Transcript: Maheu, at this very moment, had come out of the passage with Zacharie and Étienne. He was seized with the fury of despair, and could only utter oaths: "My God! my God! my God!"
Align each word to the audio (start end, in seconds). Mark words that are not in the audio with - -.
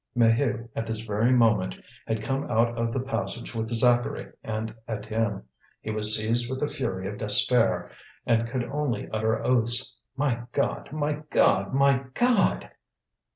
Maheu, 0.17 0.67
at 0.75 0.87
this 0.87 1.01
very 1.01 1.31
moment, 1.31 1.75
had 2.07 2.23
come 2.23 2.49
out 2.49 2.75
of 2.75 2.91
the 2.91 2.99
passage 2.99 3.53
with 3.53 3.67
Zacharie 3.67 4.31
and 4.43 4.73
Étienne. 4.89 5.43
He 5.79 5.91
was 5.91 6.15
seized 6.17 6.49
with 6.49 6.59
the 6.59 6.67
fury 6.67 7.07
of 7.07 7.19
despair, 7.19 7.91
and 8.25 8.49
could 8.49 8.63
only 8.63 9.07
utter 9.11 9.43
oaths: 9.45 9.95
"My 10.17 10.45
God! 10.53 10.91
my 10.91 11.21
God! 11.29 11.75
my 11.75 12.05
God!" 12.15 12.71